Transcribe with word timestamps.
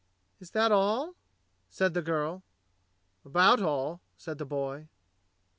"Is 0.39 0.49
that 0.49 0.71
all.?" 0.71 1.13
said 1.69 1.93
the 1.93 2.01
girl. 2.01 2.41
"About 3.23 3.61
all," 3.61 4.01
said 4.17 4.39
the 4.39 4.45
boy. 4.47 4.85
"Mr. 4.87 4.87